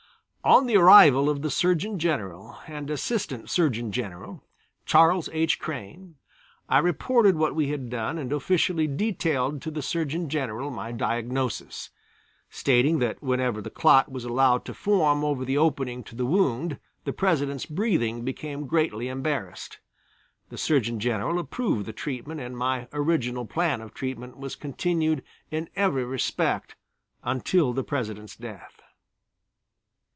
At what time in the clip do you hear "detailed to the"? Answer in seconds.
8.87-9.83